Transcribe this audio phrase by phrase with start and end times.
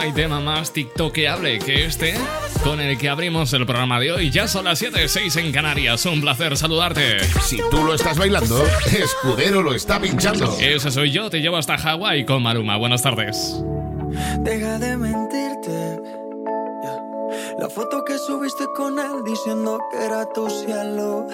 [0.00, 2.14] hay tema más tiktokeable que este
[2.64, 4.30] con el que abrimos el programa de hoy.
[4.30, 6.06] Ya son las 7, 6 en Canarias.
[6.06, 7.22] Un placer saludarte.
[7.42, 10.56] Si tú lo estás bailando, Escudero lo está pinchando.
[10.58, 12.78] Ese soy yo, te llevo hasta Hawái con Maruma.
[12.78, 13.62] Buenas tardes.
[14.38, 16.00] Deja de mentirte.
[17.58, 21.26] La foto que subiste con él diciendo que era tu cielo.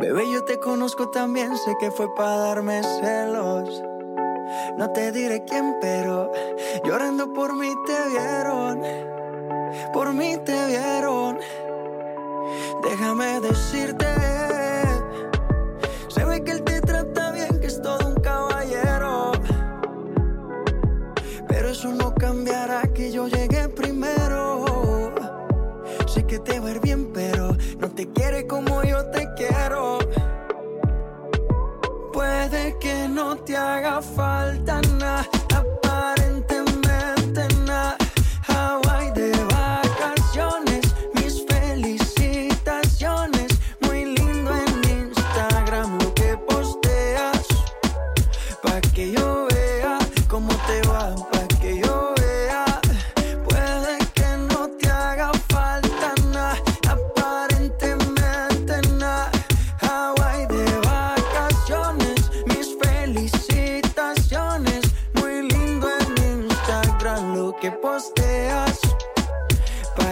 [0.00, 3.93] Bebé, yo te conozco también, sé que fue para darme celos.
[4.76, 6.30] No te diré quién, pero
[6.84, 8.82] llorando por mí te vieron.
[9.92, 11.38] Por mí te vieron.
[12.82, 14.06] Déjame decirte.
[16.08, 19.32] Se ve que él te trata bien, que es todo un caballero.
[21.48, 22.82] Pero eso no cambiará
[33.44, 34.80] te haga falta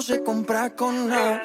[0.00, 1.42] no se compra con nada.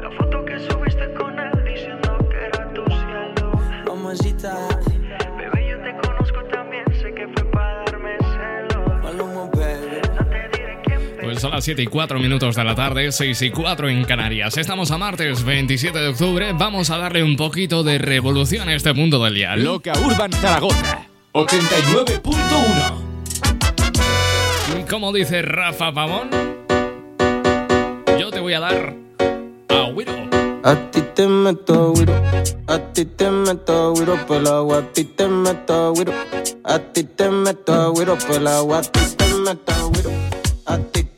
[0.00, 3.52] La foto que subiste con él diciendo que era tu cielo.
[3.84, 4.68] Mamacita.
[5.36, 9.02] Bebé, yo te conozco también, sé que fue para darme celos.
[9.02, 10.00] Maluma, baby.
[10.16, 13.42] No te diré quién, Pues son las 7 y 4 minutos de la tarde, 6
[13.42, 14.56] y 4 en Canarias.
[14.56, 16.52] Estamos a martes 27 de octubre.
[16.52, 19.64] Vamos a darle un poquito de revolución a este mundo del dial.
[19.64, 23.03] Loca Urban Zaragoza 89.1 Y
[24.94, 26.30] como dice Rafa Pavón,
[28.16, 28.94] yo te voy a dar
[29.68, 30.14] a Widow.
[30.62, 32.14] A ti te meto güiro,
[32.68, 36.12] a ti te meto güiro por a ti te meto güiro,
[36.62, 40.10] a ti te meto güiro por agua, a ti te meto güiro,
[40.66, 41.13] a ti te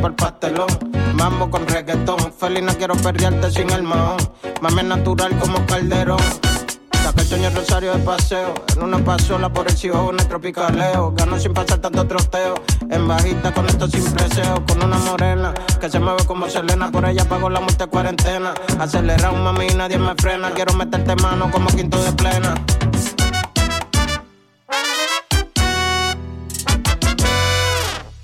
[0.00, 0.68] por pastelón.
[1.14, 2.32] Mambo con reggaetón.
[2.32, 4.18] Feliz no quiero perderte sin el mahón.
[4.60, 6.18] Mami natural como calderón.
[7.02, 8.54] Saca el sueño rosario de paseo.
[8.76, 11.12] En una pasola por el en el tropicaleo.
[11.16, 12.54] Gano sin pasar tanto troteo.
[12.90, 14.64] En bajita con esto sin preseo.
[14.66, 16.90] Con una morena que se mueve como Selena.
[16.90, 18.54] Por ella pago la muerte cuarentena.
[18.78, 20.50] Acelerado, mami, y nadie me frena.
[20.50, 22.54] Quiero meterte mano como quinto de plena.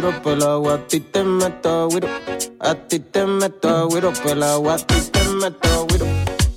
[0.00, 2.08] güiro por agua, a ti te meto güiro,
[2.60, 6.06] a ti te meto güiro por agua, a ti te meto güiro,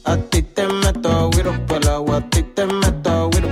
[0.04, 3.50] a ti te meto güiro por agua, a ti te meto güiro,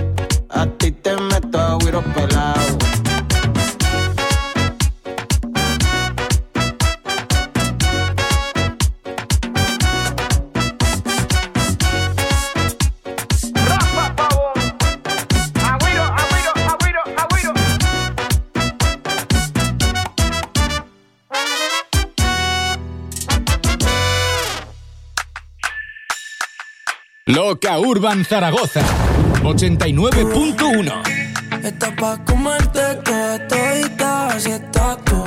[0.50, 2.39] a ti te meto güiro por agua.
[27.30, 28.82] Loca Urban Zaragoza
[29.44, 35.24] 89.1 Está pa' comerte toda todita si estás tú.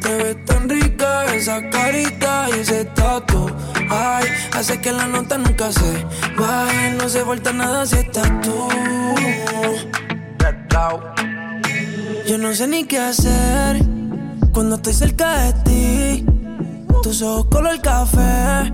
[0.00, 3.50] Te ves tan rica esa carita y ese tatu.
[3.90, 6.06] Ay, hace que la nota nunca se
[6.38, 6.90] baje.
[6.92, 8.68] No se falta nada si estás tú.
[12.26, 13.82] Yo no sé ni qué hacer
[14.54, 16.24] cuando estoy cerca de ti.
[17.02, 18.72] Tus ojos color café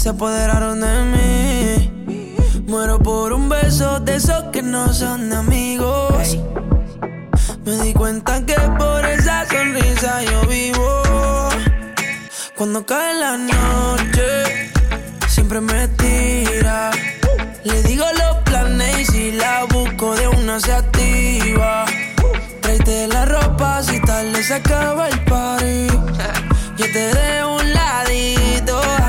[0.00, 2.34] se apoderaron de mí.
[2.66, 6.38] Muero por un beso de esos que no son de amigos.
[7.66, 11.02] Me di cuenta que por esa sonrisa yo vivo.
[12.56, 14.72] Cuando cae la noche,
[15.28, 16.92] siempre me tira.
[17.64, 21.84] Le digo los planes y si la busco de una se activa.
[22.62, 25.88] Tráete la ropa si tarde se acaba el party.
[26.78, 28.99] Yo te dejo un ladito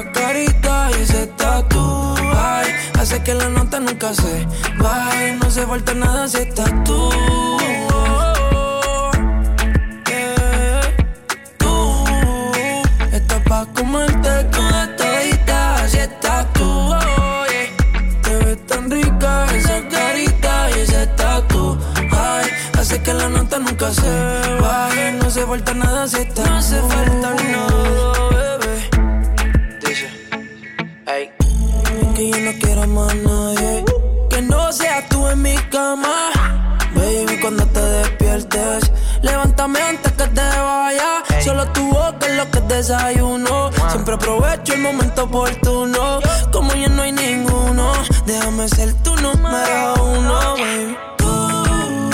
[0.00, 2.14] esa carita y ese tatu.
[2.34, 4.46] Ay, hace que la nota nunca se
[4.78, 5.36] baje.
[5.36, 7.10] No se falta nada si estás tú.
[10.08, 10.80] Yeah.
[11.58, 12.04] Tú
[13.12, 16.94] estás pa' comerte toda todita si estás tú.
[17.50, 18.22] yeah.
[18.22, 21.78] Te ves tan rica esa carita y ese tatu.
[22.10, 22.46] Ay,
[22.78, 24.10] hace que la nota nunca se
[24.60, 25.12] baje.
[25.12, 28.19] No se falta nada si estás No falta nada,
[32.80, 33.84] quiero más nadie.
[34.28, 36.30] Que no seas tú en mi cama.
[36.94, 38.90] Baby, cuando te despiertes,
[39.22, 41.22] levántame antes que te vaya.
[41.42, 43.70] Solo tu boca es lo que desayuno.
[43.90, 46.20] Siempre aprovecho el momento oportuno.
[46.52, 47.92] Como ya no hay ninguno,
[48.26, 50.96] déjame ser tu número uno, baby.
[51.16, 52.10] Tú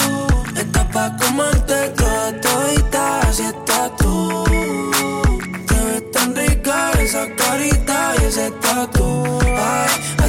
[0.56, 4.44] estás pa' comerte toda todita, si estás tú.
[5.66, 9.45] Te ves tan rica esa carita y ese tatu.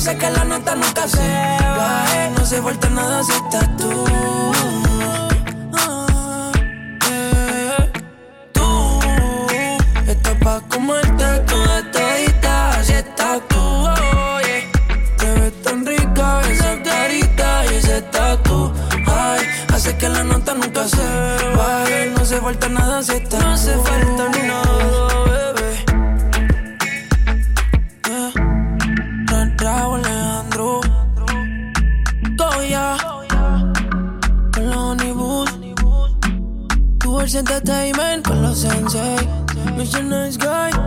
[0.08, 2.30] Hace que la nota nunca se baje.
[2.38, 4.06] No se falta nada si estás tú.
[7.12, 7.92] Eh.
[8.54, 9.00] Tú
[10.08, 13.58] estás pa' comerte toda todita si estás tú.
[13.60, 14.72] oh, yeah.
[15.18, 18.72] Te ves tan rica esa carita y ese tatu.
[19.08, 21.04] Ay, hace que la nota nunca se
[21.58, 22.14] baje.
[22.18, 24.37] No se falta nada si estás No hace falta
[37.58, 39.18] Entertainment con los Sensei.
[39.76, 40.87] Mission Nice Guy.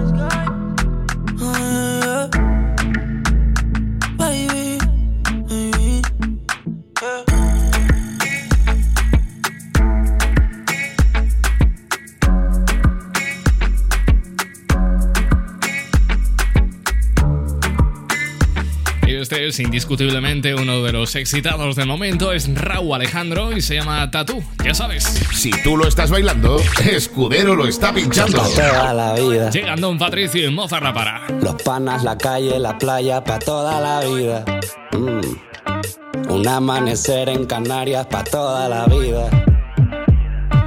[19.51, 24.45] Es indiscutiblemente uno de los excitados del momento, es Raúl Alejandro y se llama Tatú,
[24.65, 25.03] ya sabes.
[25.35, 28.41] Si tú lo estás bailando, Escudero lo está pinchando.
[28.41, 29.51] toda la vida.
[29.51, 31.23] Llegando un Patricio y Moza Rapara.
[31.43, 34.45] Los panas, la calle, la playa, pa' toda la vida.
[34.93, 36.31] Mm.
[36.33, 39.29] Un amanecer en Canarias pa' toda la vida.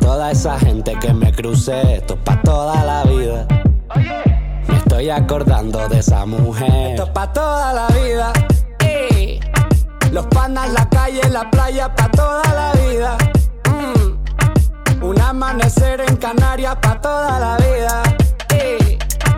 [0.02, 3.48] Toda esa gente que me crucé, esto es pa' toda la vida.
[4.68, 6.92] Me estoy acordando de esa mujer.
[6.92, 8.34] Esto es pa' toda la vida.
[10.12, 13.18] Los panas, la calle, la playa, pa' toda la vida.
[15.02, 18.04] Un amanecer en Canarias pa' toda la vida.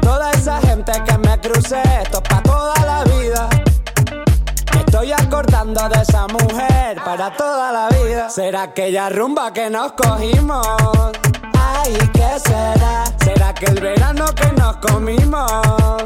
[0.01, 3.49] Toda esa gente que me crucé, esto pa' toda la vida.
[4.73, 8.29] Me estoy acordando de esa mujer para toda la vida.
[8.29, 10.67] ¿Será aquella rumba que nos cogimos?
[11.57, 13.05] Ay, ¿qué será?
[13.23, 16.05] ¿Será que el verano que nos comimos?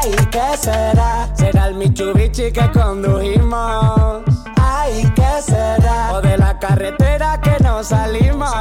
[0.00, 1.28] Ay, ¿qué será?
[1.34, 4.22] ¿Será el Mitsubishi que condujimos?
[4.56, 6.12] Ay, ¿qué será?
[6.12, 8.52] O de la carretera que nos salimos.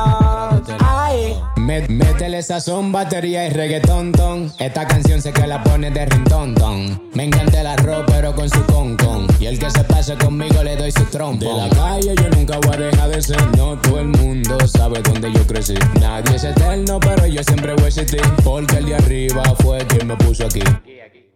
[0.80, 1.40] Ay.
[1.58, 4.52] Métele sazón, batería y reggaetón, ton.
[4.58, 7.10] Esta canción sé que la pone de rintón, ton.
[7.14, 9.28] Me encanta el arroz, pero con su con, con.
[9.40, 11.46] Y el que se pase conmigo le doy su trompo.
[11.46, 13.58] De la calle yo nunca voy a dejar de ser.
[13.58, 15.76] No todo el mundo sabe dónde yo crecí.
[16.00, 18.22] Nadie es eterno, pero yo siempre voy a existir.
[18.44, 20.64] Porque el de arriba fue quien me puso aquí.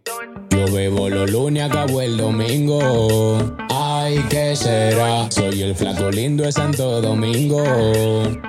[0.04, 3.38] Yo bebo los lunes, acabo el domingo.
[3.70, 5.30] Ay, ¿qué será?
[5.30, 7.62] Soy el flaco lindo de Santo Domingo.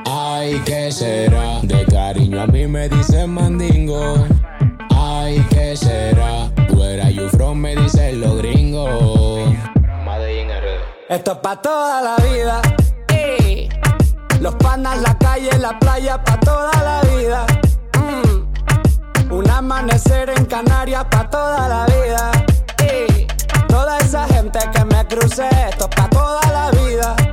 [0.05, 1.59] Ay, ¿qué será?
[1.61, 4.25] De cariño a mí me dicen mandingo.
[4.89, 6.51] Ay, ¿qué será?
[6.71, 7.59] Where are you from?
[7.59, 9.53] Me dicen los gringos.
[11.09, 12.61] Esto es pa' toda la vida.
[13.09, 13.69] Y
[14.39, 17.45] los panas, la calle, la playa, pa' toda la vida.
[19.33, 22.31] Un amanecer en Canarias pa' toda la vida.
[22.83, 23.25] Y
[23.67, 27.32] toda esa gente que me crucé, esto es pa' toda la vida.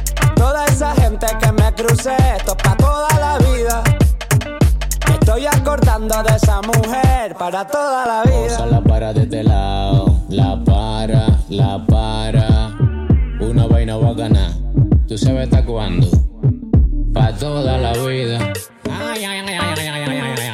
[0.41, 3.83] toda esa gente que me crucé, esto es pa' toda la vida.
[5.07, 8.55] Me estoy acordando de esa mujer para toda la vida.
[8.55, 12.75] Osa la para de este lado, la para, la para.
[13.39, 14.51] Una vaina va a ganar,
[15.07, 16.07] tú sabes hasta cuándo.
[17.13, 18.39] Pa' toda la vida.
[18.89, 20.49] Ay, ay, ay, ay, ay, ay, ay,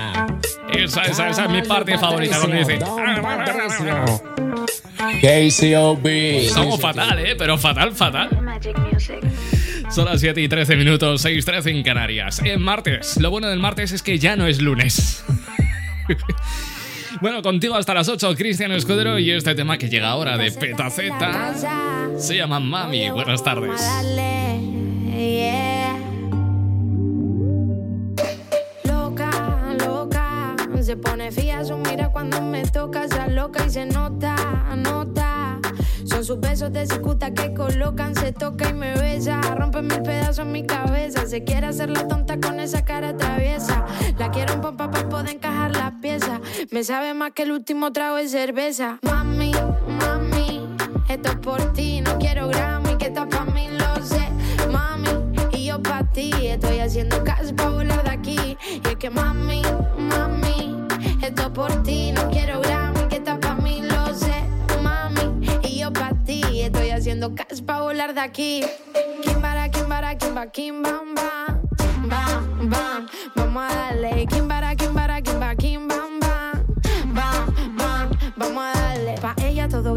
[0.73, 0.83] ay.
[0.83, 2.79] Esa, esa, esa es mi parte favorita, cuando dice.
[4.99, 6.49] Ah, KCOB.
[6.49, 7.35] Somos fatales, ¿eh?
[7.37, 8.41] pero fatal, fatal.
[8.41, 9.23] Magic Music.
[9.89, 12.41] Son las 7 y 13 minutos, 6 13 en Canarias.
[12.43, 13.17] En martes.
[13.17, 15.23] Lo bueno del martes es que ya no es lunes.
[17.21, 19.17] bueno, contigo hasta las 8, Cristian Escudero.
[19.17, 21.53] Y este tema que llega ahora de Petaceta
[22.17, 23.09] se llama Mami.
[23.09, 23.81] Buenas tardes.
[30.87, 34.37] Se pone fía su mira cuando me toca, se loca y se nota,
[34.77, 35.56] nota.
[36.17, 40.39] Son sus besos de cicuta que colocan, se toca y me besa, rompe mil pedazos
[40.39, 41.27] en mi cabeza.
[41.27, 43.85] Se quiere hacer la tonta con esa cara traviesa.
[44.17, 46.39] La quiero en pompa para poder encajar las piezas.
[46.71, 48.97] Me sabe más que el último trago de cerveza.
[49.03, 49.51] Mami,
[49.87, 50.67] mami,
[51.07, 54.27] esto es por ti, no quiero Grammy, que está pa' mí, lo sé.
[54.71, 55.09] Mami,
[55.51, 59.61] y yo pa' ti Estoy haciendo caso pa' volar de aquí Y es que mami,
[59.99, 60.75] mami
[61.21, 62.86] Esto por ti, no quiero Grammy
[67.27, 68.63] Haciendo caso pa' volar de aquí.
[69.21, 71.61] Kimbara, kimbara, kimba, kim, bam, bam
[72.07, 74.46] Bam, bam, vamos a darle Kimbara,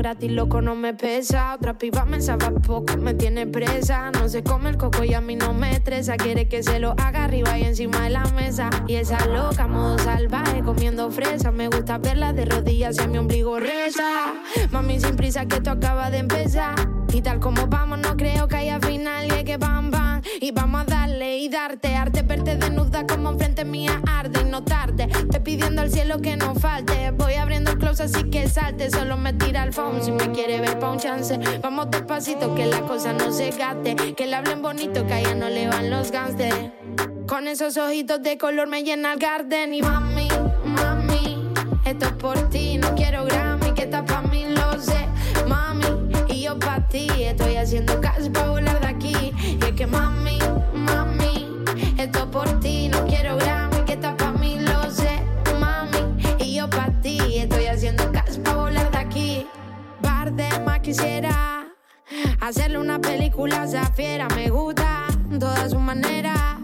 [0.01, 1.55] gratis, loco, no me pesa.
[1.55, 4.11] Otra piba me sabe poco, me tiene presa.
[4.11, 6.17] No se come el coco y a mí no me estresa.
[6.17, 8.71] Quiere que se lo haga arriba y encima de la mesa.
[8.87, 11.53] Y esa loca, modo salvaje, comiendo fresa.
[11.53, 14.35] Me gusta verla de rodillas y mi ombligo reza.
[14.71, 16.75] Mami, sin prisa que esto acaba de empezar.
[17.13, 19.27] Y tal como vamos, no creo que haya final.
[19.27, 20.10] Y es que bam, bam,
[20.41, 24.65] y vamos a darle y darte Arte verte desnuda como enfrente mía arde Y no
[24.65, 27.11] tarde, te pidiendo al cielo que no falte.
[27.13, 30.03] Voy abriendo el close así que salte Solo me tira al phone.
[30.03, 31.39] Si me quiere ver pa' un chance.
[31.63, 33.95] Vamos despacito que la cosa no se gaste.
[34.15, 36.73] Que le hablen bonito que a ella no le van los gangsters
[37.27, 39.75] Con esos ojitos de color me llena el garden.
[39.75, 40.29] Y mami,
[40.65, 41.53] mami,
[41.85, 42.79] esto es por ti.
[42.79, 45.07] No quiero Grammy, que está pa' mí, lo sé.
[45.47, 45.85] Mami,
[46.29, 47.09] y yo pa' ti.
[47.19, 49.33] Estoy haciendo caso pa' volar de aquí.
[49.43, 50.30] Y es que mami,
[52.31, 55.21] por ti, no quiero Grammy, que estás pa' mí, lo sé,
[55.59, 55.99] mami.
[56.39, 59.47] Y yo pa' ti, estoy haciendo caso pa' volar de aquí.
[60.01, 61.67] Par de más quisiera
[62.41, 64.29] hacerle una película a esa fiera.
[64.35, 65.07] Me gusta
[65.39, 66.59] toda su manera.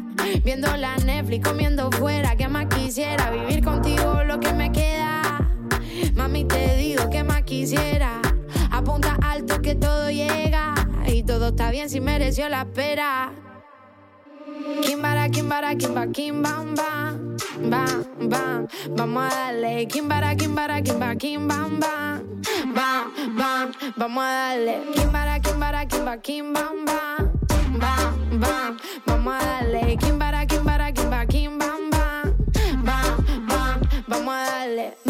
[0.45, 5.23] Viendo la Netflix, comiendo fuera, que más quisiera vivir contigo lo que me queda.
[6.15, 8.21] Mami, te digo que más quisiera.
[8.71, 10.75] Apunta alto que todo llega.
[11.07, 13.33] Y todo está bien si mereció la espera.
[14.67, 17.37] Kimbara, kimbara, kimba, kimbam, bam,
[17.71, 18.67] bam, bam.
[18.97, 19.87] Vamos a darle.
[19.87, 22.43] Kimbara, kimbara, kimba, kimbam, bam,
[22.75, 23.73] bam, bam.
[23.97, 24.93] Vamos a darle.
[24.93, 27.31] Kimbara, kimbara, kimba, kimbam, bam,
[27.79, 28.77] bam, bam.
[29.07, 29.97] Vamos a darle.
[29.99, 32.35] Kimbara, kimbara, kimba, kimbam, bam,
[32.85, 33.81] bam, bam.
[34.09, 35.06] Vamos a darle.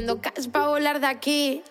[0.00, 1.62] Haciendo cash para volar de aquí.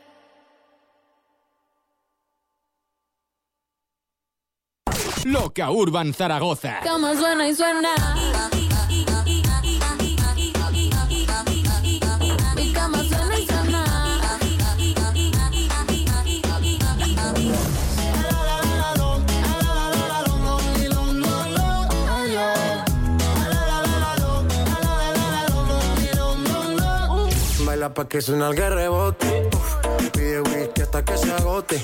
[5.26, 6.80] Loca Urban Zaragoza.
[6.84, 7.90] Como suena y suena.
[27.80, 29.50] Baila pa' que suena el rebote.
[30.12, 31.82] Pide whisky hasta que se agote.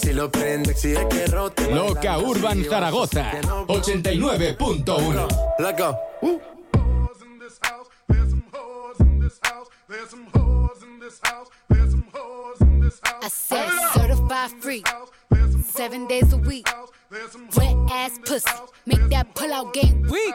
[0.00, 1.70] Si lo prende, exige que rote.
[1.74, 3.30] Loca Urban Zaragoza.
[3.66, 5.28] 89.1.
[5.58, 5.94] Let go.
[13.22, 14.82] I said certified free.
[15.62, 16.66] Seven days a week.
[17.58, 18.48] Wet ass pussy.
[18.86, 20.34] Make that pull out game weak.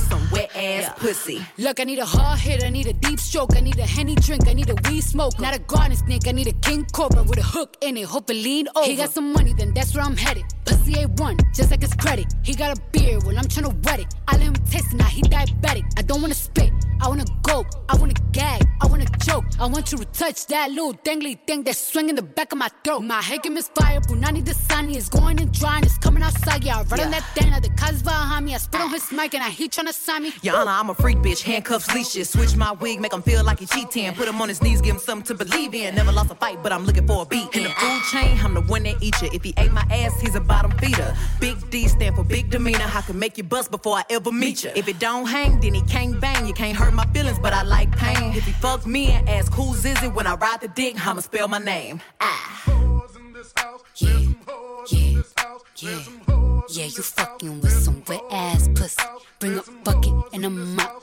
[0.00, 1.40] some wet ass pussy.
[1.58, 4.14] Look, I need a hard hit, I need a deep stroke, I need a henny
[4.16, 5.38] drink, I need a weed smoke.
[5.38, 8.30] Not a garden snake, I need a king cobra with a hook in it, hope
[8.30, 8.86] it lean over.
[8.86, 10.44] He got some money, then that's where I'm headed.
[10.64, 12.26] Pussy A1, just like his credit.
[12.42, 14.14] He got a beard, well, I'm tryna wet it.
[14.26, 15.84] I let him taste it, now he diabetic.
[15.96, 18.87] I don't wanna spit, I wanna go, I wanna gag, I.
[19.60, 22.68] I want you to touch that little dangly thing that's swinging the back of my
[22.84, 23.00] throat.
[23.00, 26.62] My game is fire, Punani the sunny is going and drying, it's coming outside.
[26.62, 28.54] Yeah, I run on that thing, the cuz behind me.
[28.54, 30.32] I spit on his mic and I he tryna sign me.
[30.48, 32.30] Honor, I'm a freak bitch, handcuffs, leashes.
[32.30, 34.14] Switch my wig, make him feel like he cheating.
[34.14, 35.92] Put him on his knees, give him something to believe in.
[35.96, 37.52] Never lost a fight, but I'm looking for a beat.
[37.56, 39.28] In the food chain, I'm the one that eat you.
[39.32, 41.16] If he ate my ass, he's a bottom feeder.
[41.40, 42.88] Big D stand for big demeanor.
[42.94, 44.70] I can make you bust before I ever meet you.
[44.76, 46.46] If it don't hang, then he can't bang.
[46.46, 48.32] You can't hurt my feelings, but I like pain.
[48.36, 51.20] If he fuck me and ask who's is it when I ride the dick, I'ma
[51.20, 52.00] spell my name.
[52.20, 52.64] Ah.
[53.96, 54.18] Yeah,
[54.90, 55.22] yeah,
[55.76, 56.02] yeah.
[56.70, 59.02] Yeah, you fucking with some wet ass pussy.
[59.38, 61.02] Bring a bucket and a mop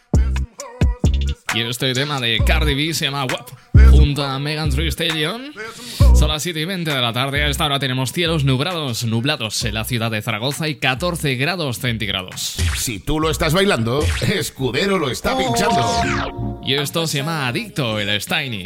[1.53, 3.49] Y este tema de Cardi B se llama WAP,
[3.91, 5.51] junto a Megan Thee Stallion.
[6.15, 7.43] Son las 7 y 20 de la tarde.
[7.43, 11.79] A esta hora tenemos cielos nublados, nublados en la ciudad de Zaragoza y 14 grados
[11.79, 12.55] centígrados.
[12.77, 16.61] Si tú lo estás bailando, Escudero lo está pinchando.
[16.63, 18.65] Y esto se llama Adicto, el Steiny.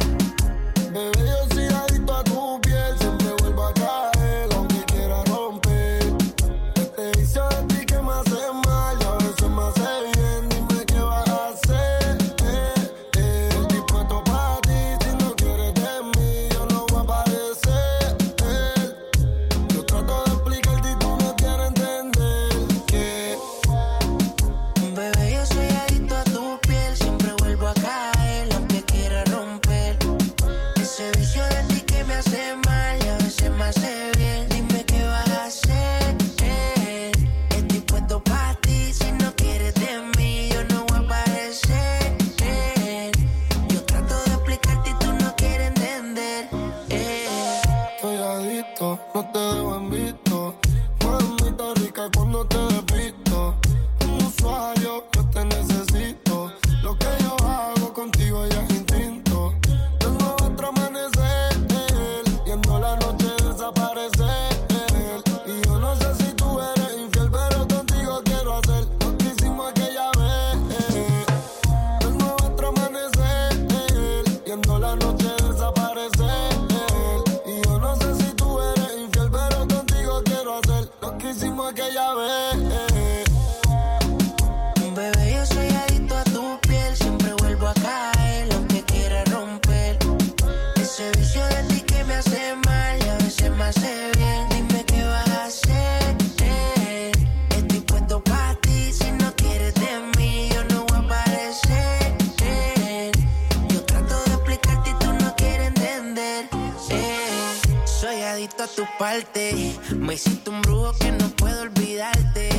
[109.95, 112.49] Me hiciste un brujo que no puedo olvidarte.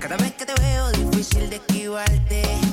[0.00, 2.63] Cada vez que te veo, difícil de esquivarte.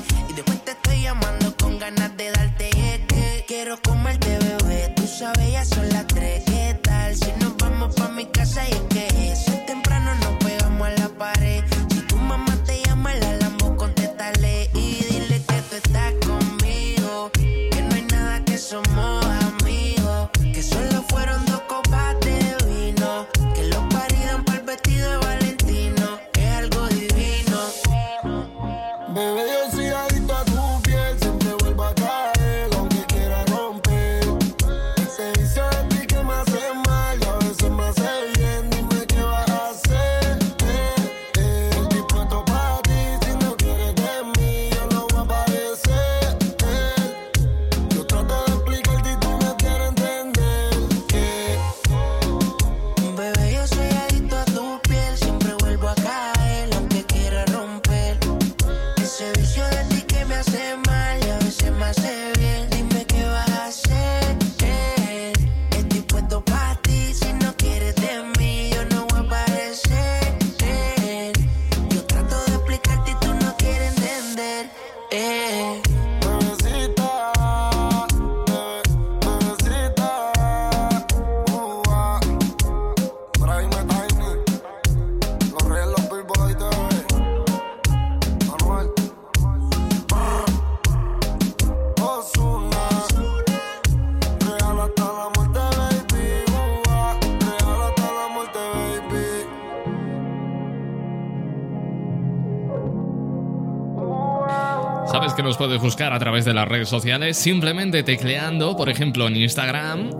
[105.62, 110.10] puedes buscar a través de las redes sociales simplemente tecleando, por ejemplo, en Instagram,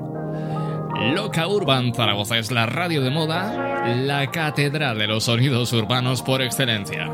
[1.16, 6.42] Loca Urban Zaragoza es la radio de moda, la cátedra de los sonidos urbanos por
[6.42, 7.10] excelencia.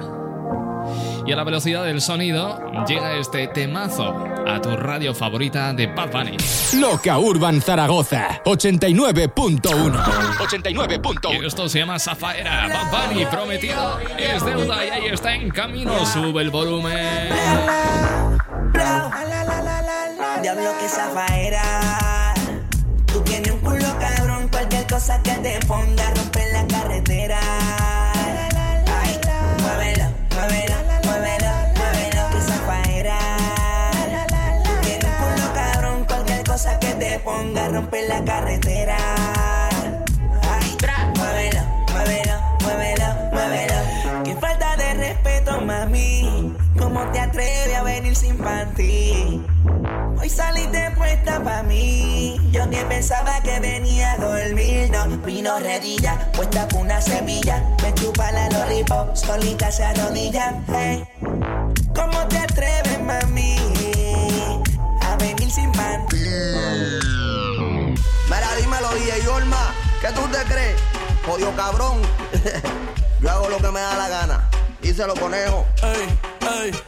[1.27, 4.15] Y a la velocidad del sonido llega este temazo
[4.47, 6.37] a tu radio favorita de Bad Bunny.
[6.75, 12.69] Loca Urban Zaragoza 89.1 89.1 Esto se llama Zafaera.
[12.69, 16.07] Bad Bunny prometido es deuda y ahí está en camino.
[16.07, 17.29] Sube el volumen.
[20.43, 21.63] Diablo que zafaera.
[23.07, 27.41] Tú tienes un culo cabrón, cualquier cosa que te ponga rompe la carretera.
[29.01, 29.21] Ay,
[29.63, 33.19] muévelo, muévelo, muévelo, muévelo que zafaera.
[34.65, 39.18] Tú tienes un culo cabrón, cualquier cosa que te ponga rompe la carretera.
[48.39, 49.43] De ti,
[50.17, 52.39] Hoy saliste puesta pa' mí.
[52.53, 54.91] Yo que pensaba que venía a dormir.
[54.93, 57.65] No, vino redilla, puesta con una semilla.
[57.83, 60.55] Me chupa la lollipop, solita se arrodilla.
[60.69, 61.05] Hey.
[61.95, 63.57] ¿Cómo te atreves, mami?
[65.03, 66.07] A venir sin pan.
[68.31, 70.81] Mira, dímelo, DJ Yorma, ¿qué tú te crees?
[71.27, 72.03] Jodido cabrón.
[73.21, 74.49] Yo hago lo que me da la gana.
[74.81, 75.67] Díselo, conejo.
[75.83, 76.88] Ey, ey.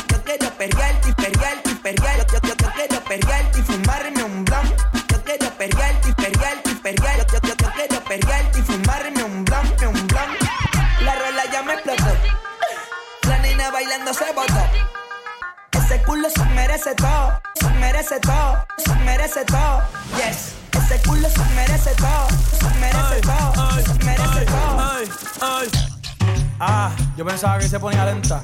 [0.21, 2.33] Yo quiero perrearte y perrearte y perrearte.
[2.33, 4.75] Yo, yo, yo quiero perrearte y fumarme un blon.
[5.09, 7.33] Yo quiero perrearte y perrearte y perrearte.
[7.33, 10.29] Yo, yo, yo quiero perrearte y fumarme un blon, un blon.
[11.01, 12.05] La rola ya me explotó.
[13.23, 14.61] La nena bailando se botó.
[15.71, 19.81] Ese culo se merece todo, se merece todo, se merece todo.
[20.17, 20.53] Yes.
[20.71, 22.27] Ese culo se merece todo,
[22.59, 24.79] se merece todo, se merece todo.
[24.79, 25.09] Ay,
[25.41, 25.71] ay.
[26.59, 28.43] Ah, yo pensaba que se ponía lenta.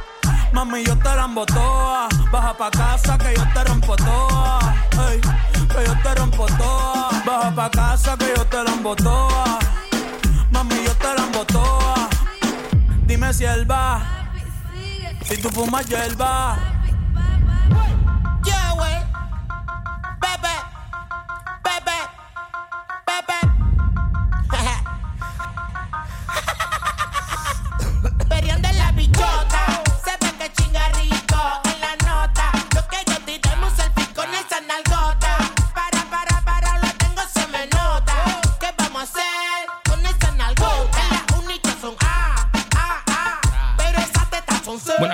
[0.53, 2.09] Mami, yo te la embotoa.
[2.31, 4.59] Baja pa' casa que yo te rompo toa.
[5.69, 7.09] Que yo te rompo toa.
[7.25, 9.59] Baja pa' casa que yo te la embotoa.
[10.51, 12.09] Mami, yo te la embotoa.
[13.05, 14.01] Dime si él va.
[15.23, 16.57] Si tú fumas hierba.
[18.43, 18.97] Yeah, wey.
[20.19, 20.60] Bebe.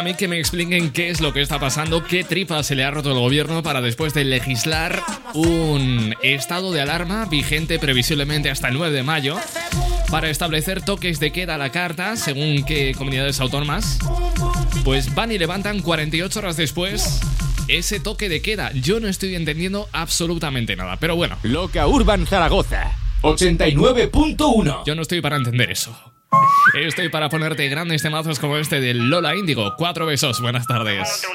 [0.07, 2.91] Mí que me expliquen qué es lo que está pasando, qué tripa se le ha
[2.91, 5.01] roto el gobierno para después de legislar
[5.33, 9.35] un estado de alarma vigente previsiblemente hasta el 9 de mayo
[10.09, 13.99] para establecer toques de queda a la carta según qué comunidades autónomas.
[14.85, 17.19] Pues van y levantan 48 horas después
[17.67, 18.71] ese toque de queda.
[18.71, 21.37] Yo no estoy entendiendo absolutamente nada, pero bueno.
[21.43, 26.06] Loca Urban Zaragoza 89.1 Yo no estoy para entender eso.
[26.75, 29.73] Estoy para ponerte grandes temazos como este de Lola Índigo.
[29.77, 31.25] Cuatro besos, buenas tardes.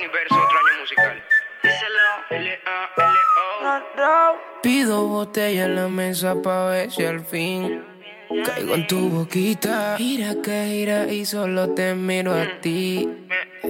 [4.62, 7.85] Pido botella en la mesa pa' ver si al fin
[8.44, 9.96] caigo en tu boquita.
[9.98, 13.09] Gira que gira y solo te miro a ti.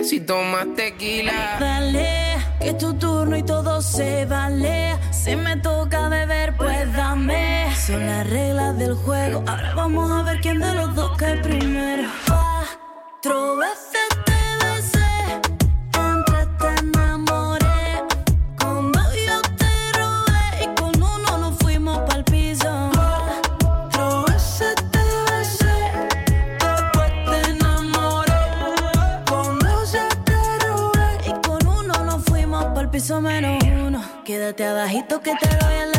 [0.03, 1.57] Si tomas tequila.
[1.59, 2.32] Dale,
[2.63, 4.97] que es tu turno y todo se vale.
[5.11, 7.67] Si me toca beber, pues dame.
[7.75, 9.43] Son las reglas del juego.
[9.47, 12.09] Ahora vamos a ver quién de los dos cae primero.
[12.27, 14.32] Cuatro veces
[33.03, 34.01] verso menos uno.
[34.25, 35.92] Quédate abajito que te doy el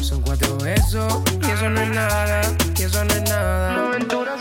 [0.00, 2.40] Son cuatro besos y eso no es nada,
[2.78, 3.72] y eso no es nada.
[3.72, 4.36] Una aventura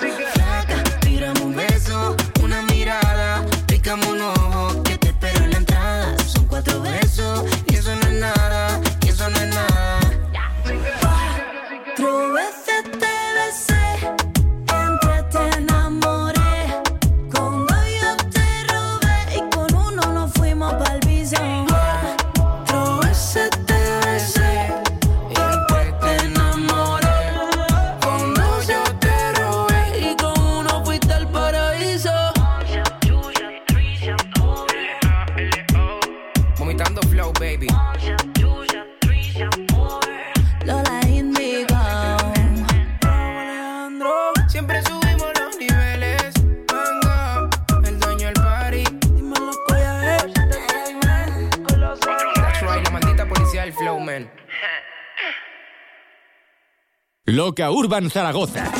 [57.57, 58.71] Roca Urban Zaragoza.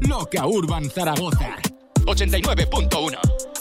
[0.00, 1.54] Loca Urban Zaragoza.
[2.06, 3.59] 89.1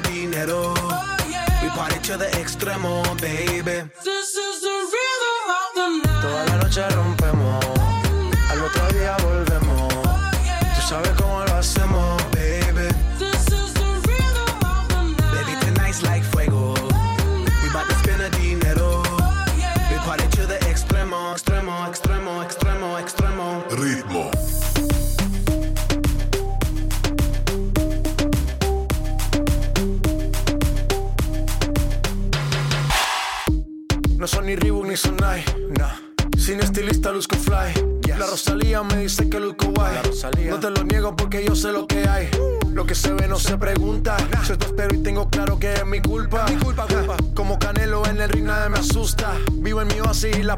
[0.00, 0.54] gana.
[0.54, 1.62] Oh, yeah.
[1.62, 3.51] We party to the extremo, baby.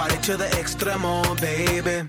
[0.00, 2.08] Party to the extremo, baby.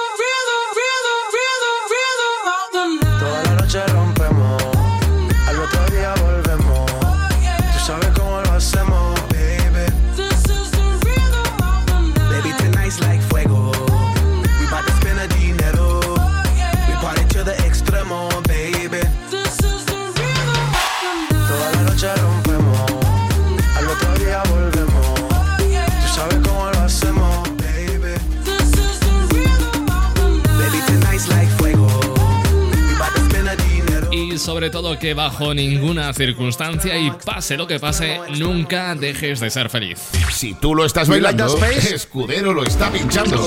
[34.61, 39.71] sobre todo que bajo ninguna circunstancia y pase lo que pase, nunca dejes de ser
[39.71, 39.97] feliz.
[40.31, 41.57] Si tú lo estás bailando,
[41.91, 43.43] Escudero lo está pinchando.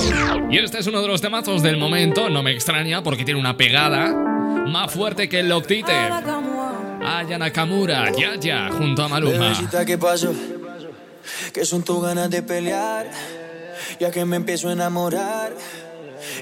[0.51, 3.55] Y este es uno de los temazos del momento, no me extraña porque tiene una
[3.55, 4.13] pegada
[4.67, 5.93] más fuerte que el Loctite.
[7.05, 9.53] Aya Nakamura, ya ya, junto a Maluma.
[9.87, 10.33] ¿qué pasó?
[11.53, 13.09] Que son tus ganas de pelear,
[14.01, 15.53] ya que me empiezo a enamorar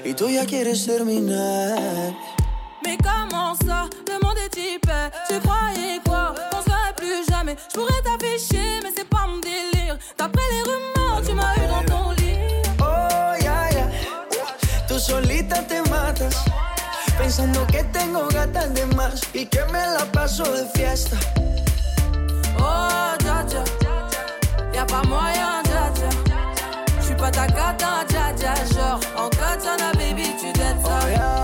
[0.04, 2.33] y tú ya quieres terminar.
[2.94, 4.92] Mais comment ça, le monde est typé
[5.28, 7.56] Tu croyais quoi Qu'on serait plus jamais.
[7.68, 9.96] Je pourrais t'afficher mais c'est pas mon délire.
[10.16, 12.36] D'après les rumeurs tu m'as eu dans ton lit.
[12.78, 13.88] Oh, ya, ya.
[14.86, 16.44] Tú solita te matas,
[17.18, 21.16] pensando que tengo gatas de más y que me la paso de fiesta.
[22.58, 23.64] Oh dja dja
[24.72, 26.08] Y'a pas moyen dja dja
[27.00, 30.98] J'suis pas ta cata dja dja Genre en katana baby tu dettes ça.
[31.02, 31.43] Oh, ya.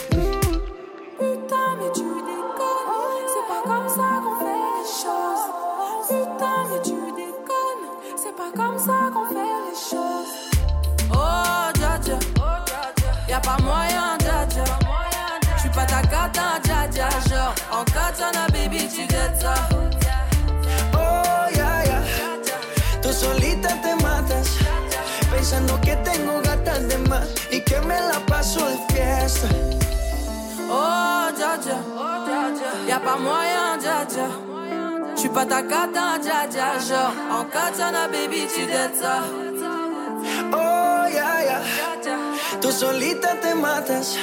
[8.41, 10.33] Pas comme ça qu'on fait les choses.
[11.11, 12.17] Oh dja dja.
[13.29, 14.63] Y'a pas moyen dja dja.
[15.57, 17.09] J'suis pas ta cata dja dja.
[17.29, 19.53] Genre en katana baby tu dettes ça.
[20.93, 21.99] Oh, ya, ya.
[23.01, 24.47] Tú solita te matas,
[25.31, 29.47] pensando que tengo gatas de más y que me la paso de fiesta.
[30.69, 31.77] Oh dja dja.
[32.87, 34.50] Y'a pas moyen dja dja
[35.21, 38.65] J'suis pas ta cata dja dja Genre en katana baby tu
[38.99, 39.21] ça.
[40.51, 41.61] Oh, ya, ya.
[42.59, 44.17] Tú solita te matas,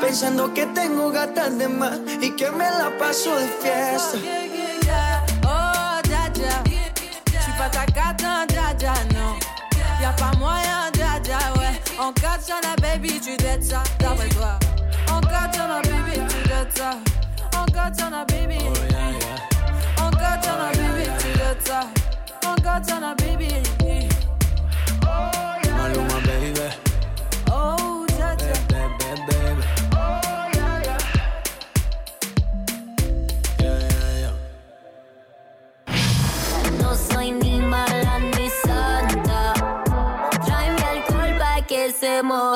[0.00, 4.16] pensando que tengo gatas de más y que me la paso de fiesta.
[5.44, 6.62] Oh dja dja.
[7.26, 9.36] J'suis pas ta cata dja dja non
[10.00, 11.78] Y'a pas moyen dja dja ouais.
[11.98, 14.58] En katana baby tu ça D'après toi.
[15.10, 16.96] En katana baby tu ça.
[17.54, 18.56] En katana baby.
[18.64, 19.51] En
[20.22, 21.80] katana baby tu dettes ça
[22.50, 23.48] En katana baby
[25.78, 26.66] Maluma, baby.
[27.50, 29.64] Oh dja dja Baby, baby.
[33.60, 34.34] Yeah, yeah, yeah.
[36.80, 39.42] No soy ni mala ni santa.
[40.44, 42.51] Tráeme alcohol pa' que se moje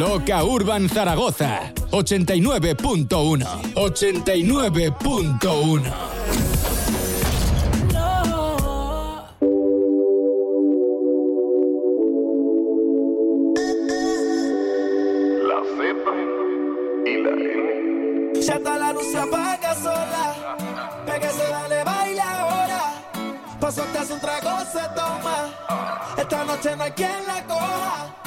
[0.00, 5.82] Loca Urban Zaragoza 89.1 89.1
[15.46, 16.14] La cepa
[17.04, 18.32] y la N.
[18.40, 20.56] Ya está la luz se apaga sola.
[21.04, 23.02] Pégase, dale, baila ahora.
[23.60, 25.50] Pasó hasta un trago, se toma.
[26.16, 28.19] Esta noche no hay quien la coja.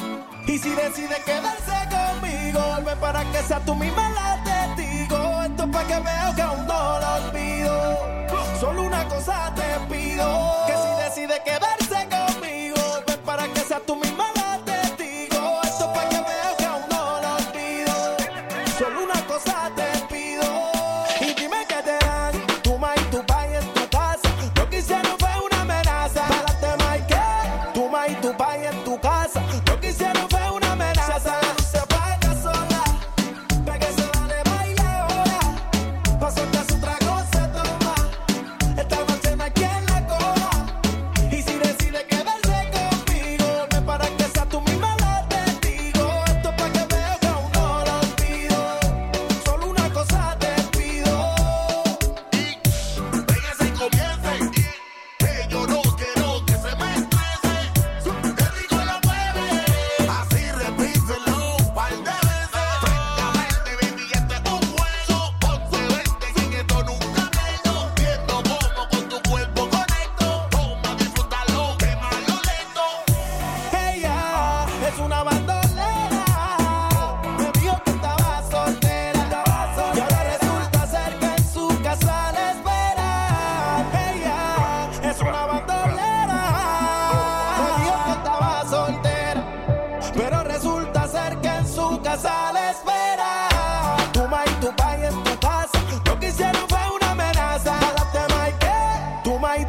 [0.46, 5.42] Y si decide quedarse conmigo, vuelve para que sea tú misma la testigo.
[5.42, 8.28] Esto es para que veo que aún no lo olvido.
[8.60, 12.13] Solo una cosa te pido: que si decide quedarse conmigo.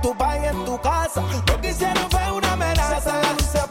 [0.06, 1.22] tu país en tu casa.
[1.48, 3.65] No quisieron fue una amenaza.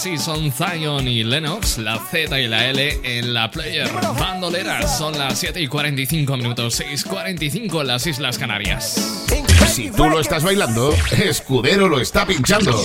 [0.00, 4.86] Pues sí, son Zion y Lennox, la Z y la L en la player bandolera.
[4.86, 9.26] Son las 7 y 45 minutos, 6 45 en las Islas Canarias.
[9.66, 12.80] Si tú lo estás bailando, Escudero lo está pinchando.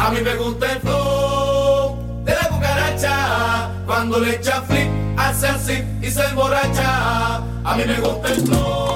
[0.00, 5.74] A mí me gusta el flow de la cucaracha, cuando le echa flip, hace así
[6.02, 7.36] y se emborracha.
[7.36, 8.93] A mí me gusta el flow.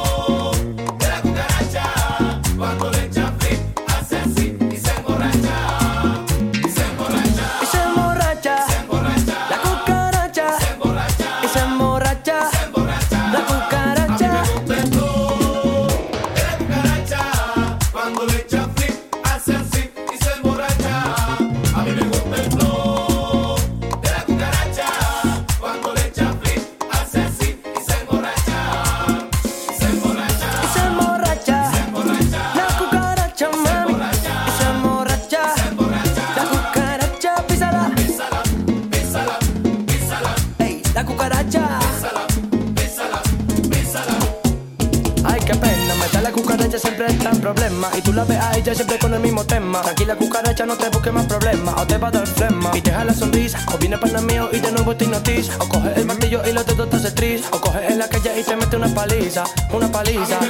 [50.09, 51.75] Tranquila, cucaracha, no te busques más problemas.
[51.77, 53.59] O te va a dar flema y te la sonrisa.
[53.75, 55.51] O viene para mío y de nuevo te.
[55.59, 57.45] O coge el martillo y los dedos te hace tris.
[57.53, 59.45] O coge en la calle y te mete una paliza.
[59.71, 60.41] Una paliza.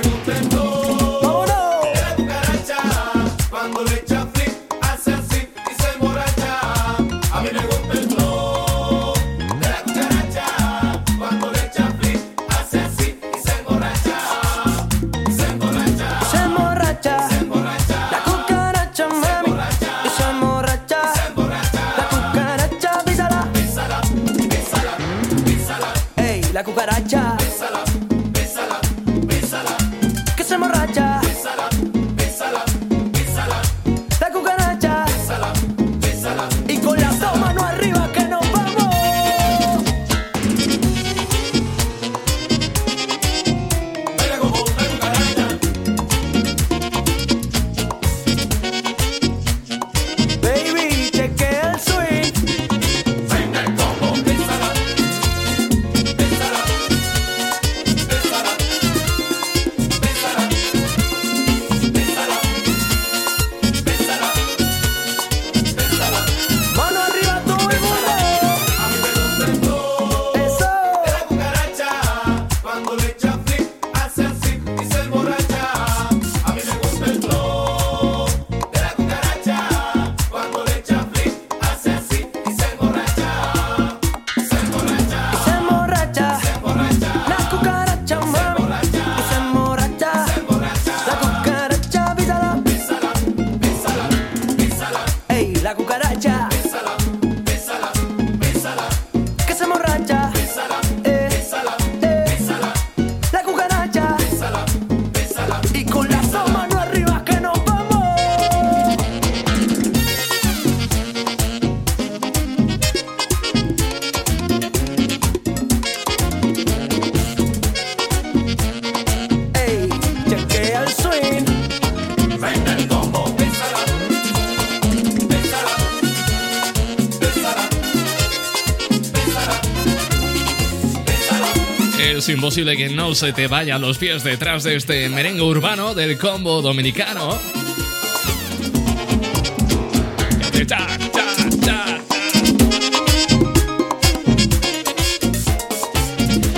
[132.65, 137.39] Que no se te vayan los pies detrás de este merengue urbano del combo dominicano.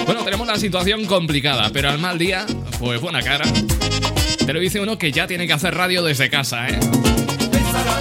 [0.07, 2.47] Bueno, tenemos la situación complicada, pero al mal día,
[2.79, 3.45] pues buena cara.
[4.47, 6.81] Te lo dice uno que ya tiene que hacer radio desde casa, ¿eh?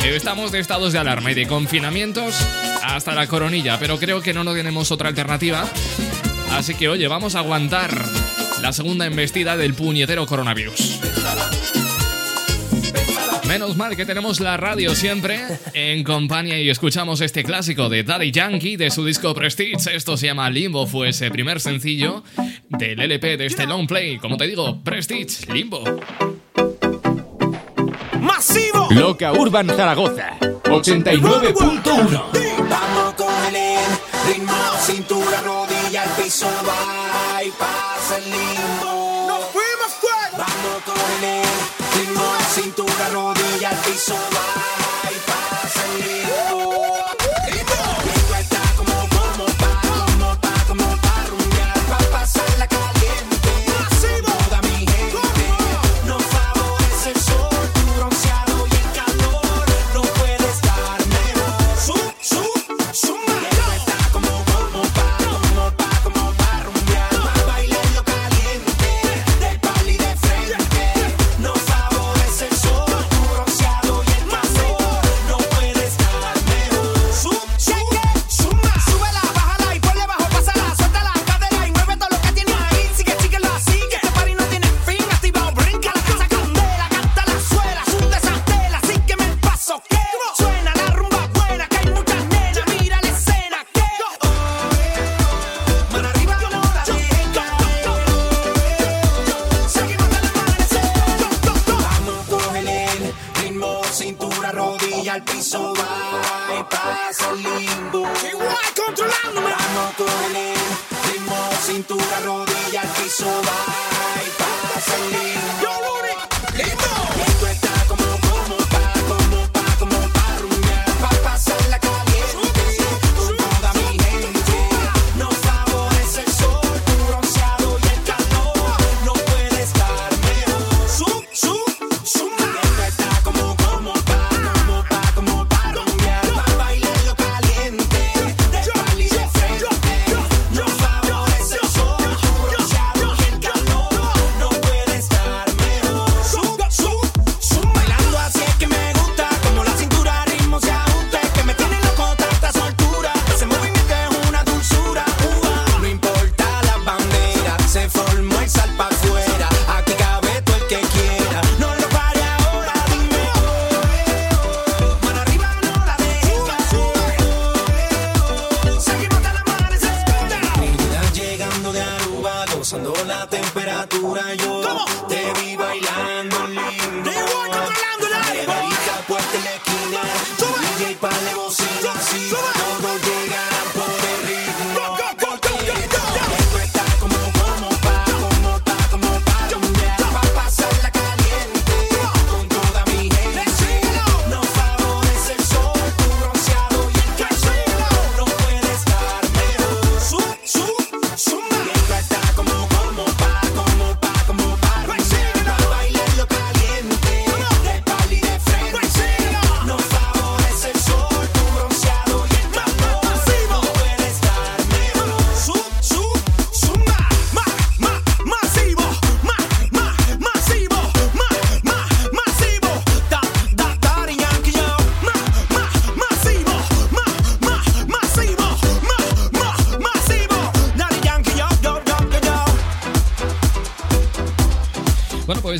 [0.05, 2.33] Estamos de estados de alarma y de confinamientos
[2.81, 5.65] hasta la coronilla, pero creo que no nos tenemos otra alternativa.
[6.51, 8.05] Así que oye, vamos a aguantar
[8.61, 10.99] la segunda embestida del puñetero coronavirus.
[13.47, 15.39] Menos mal que tenemos la radio siempre
[15.73, 19.95] en compañía y escuchamos este clásico de Daddy Yankee de su disco Prestige.
[19.95, 22.23] Esto se llama Limbo, fue ese primer sencillo
[22.69, 24.19] del LP de este long play.
[24.19, 25.83] Como te digo, Prestige, Limbo.
[28.21, 28.87] ¡Masivo!
[28.91, 32.23] Loca Urban Zaragoza 89.1
[32.69, 33.81] Vamos con el
[34.27, 34.53] ritmo,
[34.85, 35.41] cintura,
[36.01, 39.25] al piso, va y pasa el limbo.
[39.27, 40.45] Nos fuimos fuera.
[40.45, 41.45] Vamos con el
[41.95, 42.23] ritmo,
[42.53, 46.98] cintura, rodilla, al piso, va y pasa el limbo.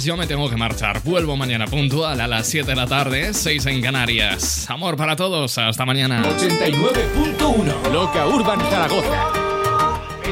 [0.09, 1.03] Yo me tengo que marchar.
[1.03, 4.67] Vuelvo mañana puntual a las 7 de la tarde, 6 en Canarias.
[4.67, 6.23] Amor para todos, hasta mañana.
[6.23, 9.31] 89.1 Loca Urban Zaragoza.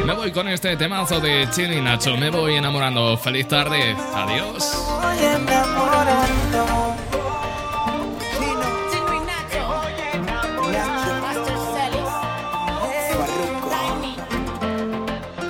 [0.03, 2.17] Me voy con este temazo de Chini Nacho.
[2.17, 3.19] Me voy enamorando.
[3.19, 3.95] Feliz tarde.
[4.15, 4.83] Adiós.
[4.99, 6.95] Voy enamorando.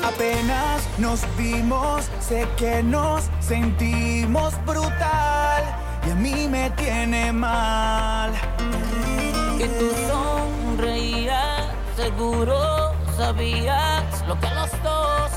[0.04, 5.64] Apenas nos vimos, sé que nos sentimos brutal
[6.06, 8.34] y a mí me tiene mal.
[9.58, 15.32] Que tú sonreías, seguro sabías lo que a los dos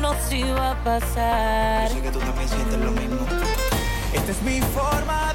[0.00, 1.90] nos iba a pasar.
[1.90, 3.26] que tú también sientes lo mismo.
[4.12, 5.25] Esta es mi forma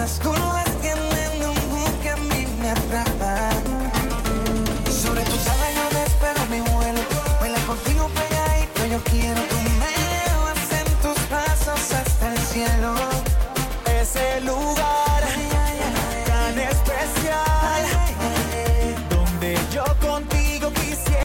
[0.00, 0.49] las cosas